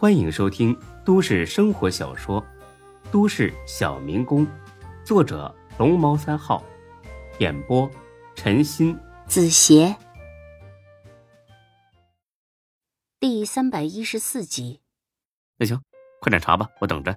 [0.00, 0.74] 欢迎收听
[1.04, 2.40] 都市生活小说
[3.12, 4.46] 《都市小民工》，
[5.04, 6.64] 作者龙猫三号，
[7.38, 7.86] 演播
[8.34, 9.94] 陈鑫、子邪，
[13.18, 14.80] 第三百一十四集。
[15.58, 15.78] 那行，
[16.22, 17.14] 快点查吧，我等着。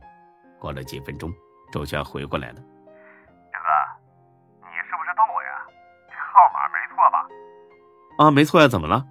[0.59, 1.31] 过了几分钟，
[1.71, 2.55] 周全回过来了。
[2.55, 3.69] 大哥，
[4.59, 5.65] 你是不是逗我呀？
[6.09, 8.25] 这号码没错吧？
[8.25, 9.07] 啊，没错呀，怎么了？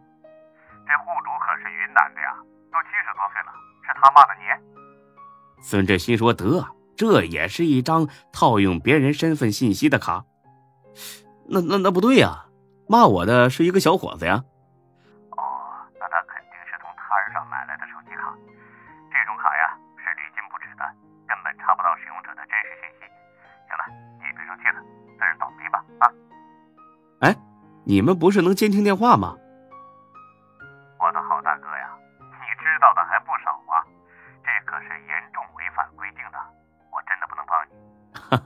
[4.03, 5.63] 他骂的你？
[5.63, 10.25] 孙志心说：“得，这也是一张套用别人身份信息的卡。
[11.47, 12.47] 那那那不对呀，
[12.89, 14.43] 骂我的是一个小伙子呀。
[15.31, 15.39] 哦，
[16.01, 18.35] 那他肯定是从摊上买来的手机卡。
[19.07, 20.83] 这种卡呀，是屡禁不止的，
[21.31, 23.07] 根本查不到使用者的真实信息。
[23.71, 23.87] 行了，
[24.19, 24.83] 你别生气了，
[25.15, 26.11] 自认倒霉吧啊！
[27.21, 27.37] 哎，
[27.85, 29.39] 你们不是能监听电话吗？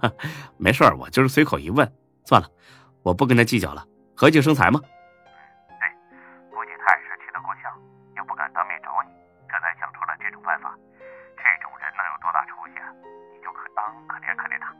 [0.58, 1.90] 没事儿，我就是随口一问。
[2.24, 2.48] 算了，
[3.02, 3.84] 我不跟他计较了，
[4.16, 4.80] 和气生财嘛。
[4.80, 5.78] 对，
[6.50, 7.72] 估计他也是气得够呛，
[8.16, 9.10] 又不敢当面找你，
[9.48, 10.74] 这才想出了这种办法。
[11.36, 12.90] 这种人能有多大出息啊？
[13.32, 14.74] 你就可当可怜可怜他。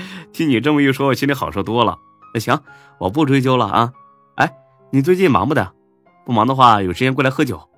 [0.32, 1.98] 听你这么一说，我心里好受多了。
[2.32, 2.62] 那行，
[2.98, 3.92] 我不追究了啊。
[4.36, 4.50] 哎，
[4.90, 5.74] 你最近忙不的？
[6.24, 7.68] 不忙的话，有时间过来喝酒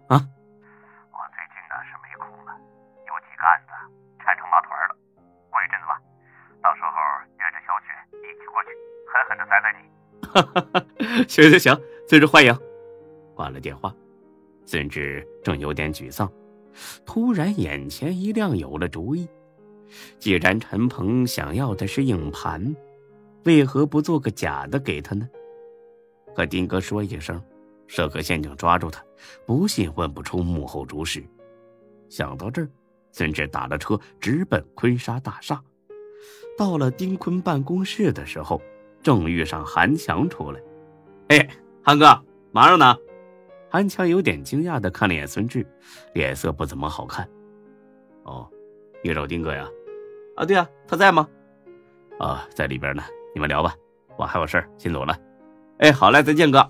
[9.12, 9.82] 狠狠的宰宰你。
[10.26, 10.86] 哈哈哈，
[11.28, 12.56] 行行行，孙志欢迎。
[13.34, 13.94] 挂了电话，
[14.64, 16.30] 孙志正有点沮丧，
[17.04, 19.28] 突然眼前一亮，有了主意。
[20.18, 22.74] 既然陈鹏想要的是硬盘，
[23.44, 25.28] 为何不做个假的给他呢？
[26.34, 27.42] 和丁哥说一声，
[27.86, 29.04] 设个陷阱抓住他，
[29.44, 31.22] 不信问不出幕后主使。
[32.08, 32.68] 想到这儿，
[33.10, 35.62] 孙志打了车直奔坤沙大厦。
[36.56, 38.62] 到了丁坤办公室的时候，
[39.02, 40.60] 正遇上韩强出来。
[41.28, 41.48] 哎，
[41.82, 42.96] 韩哥，忙着呢。
[43.70, 45.66] 韩强有点惊讶的看了眼孙志，
[46.14, 47.28] 脸色不怎么好看。
[48.24, 48.48] 哦，
[49.02, 49.68] 你找丁哥呀？
[50.36, 51.28] 啊，对啊，他在吗？
[52.18, 53.02] 啊，在里边呢。
[53.34, 53.74] 你们聊吧，
[54.18, 55.18] 我还有事儿，先走了。
[55.78, 56.68] 哎，好嘞，再见，哥。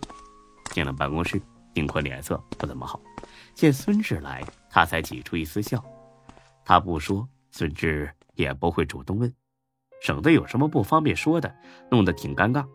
[0.70, 1.42] 进了办公室，
[1.74, 3.02] 丁坤脸色不怎么好，
[3.52, 5.84] 见孙志来，他才挤出一丝笑。
[6.64, 9.34] 他不说，孙志也不会主动问，
[10.02, 11.54] 省得有什么不方便说的，
[11.88, 12.66] 弄得挺尴尬。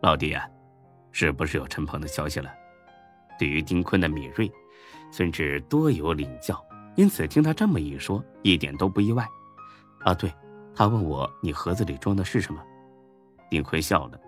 [0.00, 0.48] 老弟呀、
[1.10, 2.48] 是不是有陈鹏的消息了？
[3.36, 4.48] 对于丁坤的敏锐，
[5.10, 9.26] 孙志多有领教，因此听他这么一说，一点都不意外。
[10.04, 10.32] 啊，对，
[10.72, 12.62] 他问我你盒子里装的是什么？
[13.50, 14.20] 丁坤笑了，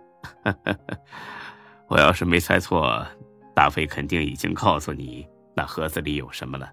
[1.86, 3.06] 我要是没猜错，
[3.54, 5.24] 大飞肯定已经告诉你
[5.54, 6.68] 那盒子里有什么了。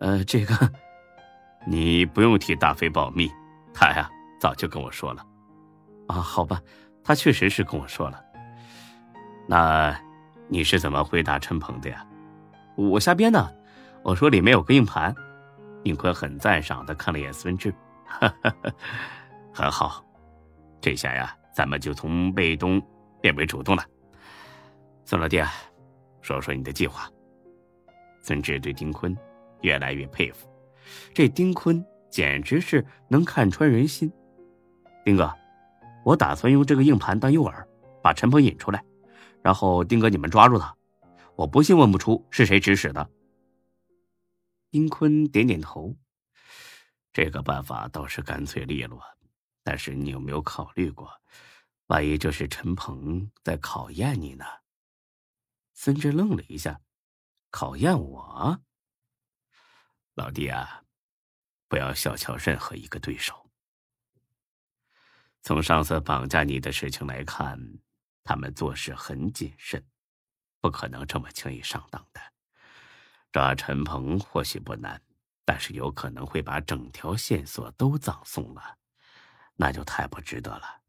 [0.00, 0.54] 呃，这个
[1.70, 3.30] 你不用替大飞保密，
[3.74, 5.22] 他呀早就跟我说了。
[6.06, 6.58] 啊，好吧，
[7.04, 8.24] 他确实是跟我说了。
[9.46, 9.94] 那
[10.48, 12.06] 你是怎么回答陈鹏的呀？
[12.74, 13.56] 我瞎编的。
[14.02, 15.14] 我说里面有个硬盘。
[15.84, 17.72] 丁坤很赞赏的看了眼孙志，
[19.52, 20.04] 很好。
[20.80, 22.82] 这下呀，咱们就从被动
[23.20, 23.84] 变为主动了。
[25.04, 25.42] 孙老弟，
[26.20, 27.08] 说说你的计划。
[28.22, 29.16] 孙志对丁坤
[29.60, 30.48] 越来越佩服，
[31.14, 34.12] 这丁坤简直是能看穿人心。
[35.04, 35.32] 丁哥，
[36.04, 37.66] 我打算用这个硬盘当诱饵，
[38.02, 38.84] 把陈鹏引出来，
[39.42, 40.76] 然后丁哥你们抓住他，
[41.34, 43.08] 我不信问不出是谁指使的。
[44.70, 45.96] 丁坤点点头，
[47.12, 49.02] 这个办法倒是干脆利落，
[49.64, 51.10] 但是你有没有考虑过，
[51.86, 54.44] 万一这是陈鹏在考验你呢？
[55.72, 56.80] 孙志愣了一下，
[57.50, 58.60] 考验我？
[60.18, 60.82] 老弟啊，
[61.68, 63.48] 不要小瞧任何一个对手。
[65.42, 67.56] 从上次绑架你的事情来看，
[68.24, 69.80] 他们做事很谨慎，
[70.60, 72.20] 不可能这么轻易上当的。
[73.30, 75.00] 抓陈鹏或许不难，
[75.44, 78.76] 但是有可能会把整条线索都葬送了，
[79.54, 80.80] 那就太不值得了。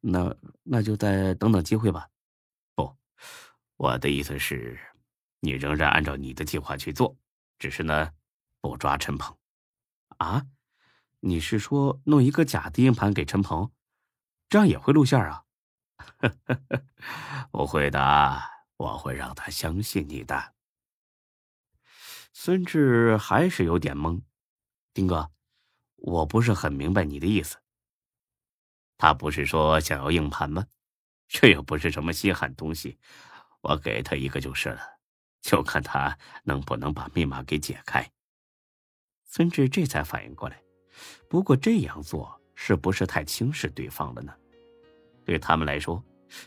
[0.00, 2.06] 那那就再等等机会吧。
[2.74, 2.94] 不，
[3.78, 4.78] 我的意思是，
[5.40, 7.16] 你仍然按照你的计划去做，
[7.58, 8.12] 只是呢，
[8.60, 9.36] 不抓陈鹏。
[10.18, 10.46] 啊？
[11.22, 13.70] 你是说弄一个假的硬盘给陈鹏，
[14.48, 15.44] 这样也会露馅啊？
[17.52, 18.42] 不会的，
[18.78, 20.54] 我会让他相信你的。
[22.32, 24.22] 孙志还是有点懵，
[24.94, 25.30] 丁哥，
[25.96, 27.58] 我不是很明白你的意思。
[28.96, 30.66] 他不是说想要硬盘吗？
[31.28, 32.98] 这又不是什么稀罕东西，
[33.60, 35.00] 我给他一个就是了。
[35.42, 38.10] 就看他能不能把密码给解开。
[39.32, 40.60] 孙志这才反应过来，
[41.28, 44.34] 不过这样做是不是太轻视对方了呢？
[45.24, 46.02] 对他们来说，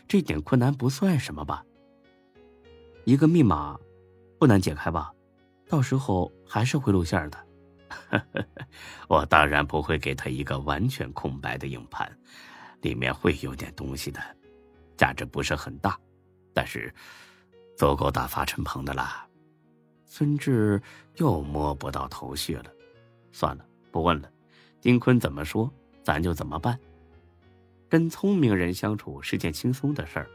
[0.06, 1.64] 这点困难不算什么吧？
[3.04, 3.80] 一个密码
[4.38, 5.10] 不难解开吧？
[5.66, 7.46] 到时候还是会露馅的。
[9.08, 12.14] 我当然不会给他一个完全空白的硬盘，
[12.82, 14.20] 里面会有点东西的，
[14.94, 15.98] 价值不是很大，
[16.52, 16.94] 但是
[17.78, 19.26] 足够打发陈鹏的啦。
[20.16, 20.80] 孙志
[21.16, 22.66] 又摸不到头绪了，
[23.32, 24.30] 算了，不问了。
[24.80, 25.68] 丁坤怎么说，
[26.04, 26.78] 咱就怎么办。
[27.88, 30.30] 跟聪明人相处是件轻松的事儿，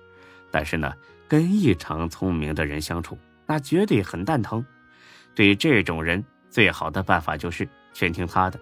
[0.51, 0.93] 但是呢，
[1.29, 4.65] 跟异常聪明的人相处，那绝对很蛋疼。
[5.33, 6.21] 对这种人。
[6.49, 8.59] 最好的办法就是全听他的。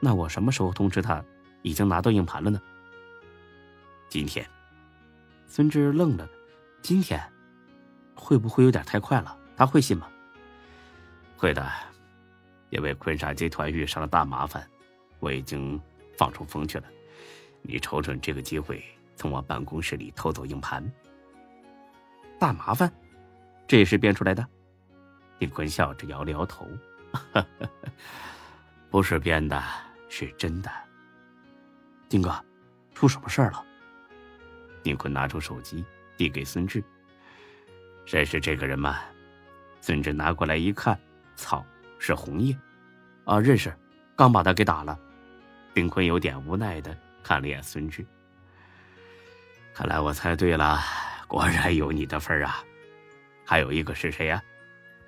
[0.00, 1.24] 那我什么时候通知他
[1.62, 2.60] 已经拿到硬盘了呢？
[4.10, 4.44] 今天。
[5.46, 6.28] 孙志愣了，
[6.82, 7.18] 今天
[8.14, 9.38] 会不会有点太快了？
[9.56, 10.08] 他会信吗？
[11.36, 11.70] 会的，
[12.70, 14.66] 因为坤沙集团遇上了大麻烦，
[15.20, 15.80] 我已经
[16.16, 16.84] 放出风去了。
[17.62, 18.82] 你瞅准这个机会，
[19.16, 20.84] 从我办公室里偷走硬盘。
[22.38, 22.92] 大麻烦，
[23.66, 24.46] 这也是编出来的。
[25.38, 26.66] 丁坤笑着摇了摇头
[28.90, 29.62] ：“不是编的，
[30.08, 30.70] 是真的。”
[32.08, 32.44] 丁哥，
[32.94, 33.64] 出什么事了？
[34.82, 35.84] 丁坤拿出手机
[36.16, 36.82] 递给孙志
[38.06, 38.98] ：“认识这个人吗？”
[39.86, 40.98] 孙志拿过来一看
[41.36, 41.62] ：“操，
[41.98, 42.56] 是红叶！
[43.24, 43.70] 啊，认识，
[44.16, 44.98] 刚把他给打了。”
[45.74, 48.02] 丁坤有点无奈的看了眼孙志
[49.76, 50.78] ：“看来我猜对了，
[51.28, 52.64] 果然有你的份儿啊！
[53.44, 54.42] 还有一个是谁呀？”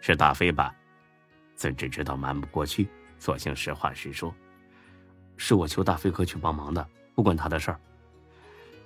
[0.03, 0.75] 是大飞吧？
[1.55, 2.87] 孙志知道瞒不过去，
[3.19, 4.35] 索性实话实说
[5.39, 7.81] ：“是我求大飞哥去帮忙的，不关他的事儿。”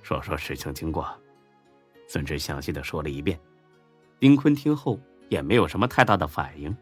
[0.05, 1.21] 说说事情经过，
[2.07, 3.37] 孙志详细的说了一遍。
[4.21, 5.01] 丁坤听后
[5.31, 6.77] 也没有什么太大的反应。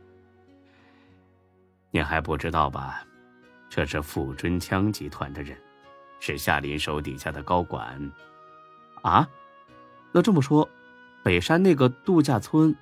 [1.93, 3.07] 你还不知道吧？
[3.71, 5.57] 这是富春枪集团的人，
[6.19, 8.13] 是夏林手底下的高管。
[9.03, 9.29] 啊？
[10.11, 10.69] 那这么说，
[11.23, 12.75] 北山那个度假村？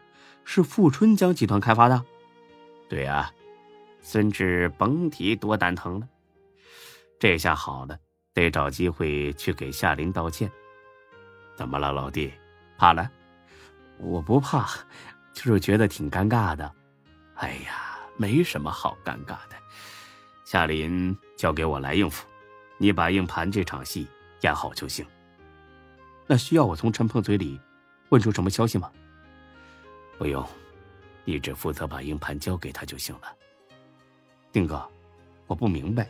[0.49, 2.05] 是富春江集团开发的，
[2.89, 3.29] 对呀，
[4.01, 6.09] 孙志甭提多蛋疼了。
[7.19, 7.99] 这下好了，
[8.33, 10.49] 得找机会去给夏林道歉。
[11.57, 12.33] 怎么了，老弟？
[12.79, 13.11] 怕了？
[13.99, 14.69] 我不怕，
[15.37, 16.73] 就是觉得挺尴尬的。
[17.35, 19.57] 哎呀，没什么好尴尬的，
[20.47, 22.27] 夏林交给我来应付，
[22.79, 24.09] 你把硬盘这场戏
[24.41, 25.07] 演好就行。
[26.27, 27.61] 那需要我从陈鹏嘴里
[28.09, 28.91] 问出什么消息吗？
[30.17, 30.45] 不用，
[31.27, 33.31] 你只负责把硬盘交给他就行了。
[34.51, 34.89] 丁哥，
[35.47, 36.09] 我不明白，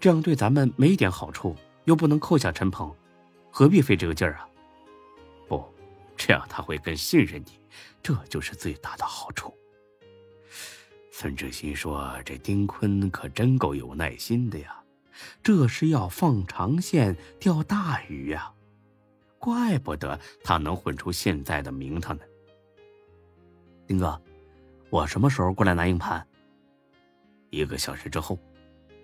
[0.00, 1.54] 这样对咱们没一点好处，
[1.84, 2.90] 又不能扣下陈鹏，
[3.50, 4.48] 何必费这个劲儿啊？
[5.46, 5.62] 不，
[6.16, 7.57] 这样他会更信任你，
[8.02, 9.52] 这就是最大的好处。
[11.10, 14.82] 孙志新说：“这丁坤可真够有耐心的呀，
[15.42, 18.54] 这是要放长线钓大鱼呀，
[19.38, 22.22] 怪不得他能混出现在的名堂呢。”
[23.86, 24.20] 丁哥，
[24.90, 26.24] 我什么时候过来拿硬盘？
[27.50, 28.38] 一个小时之后，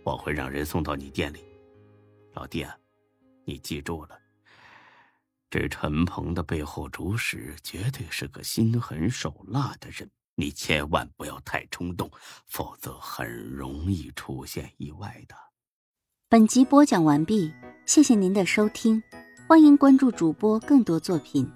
[0.05, 1.45] 我会让人送到你店里。
[2.35, 2.77] 老弟，啊
[3.45, 4.19] 你记住了，
[5.57, 12.11] 这陈鹏的背后主使绝对是个心狠手辣的人，你千万不要太冲动，
[12.49, 15.37] 否则很容易出现意外的。
[16.29, 17.55] 本集播讲完毕，
[17.87, 19.01] 谢谢您的收听，
[19.47, 21.49] 欢迎关注主播更多作品。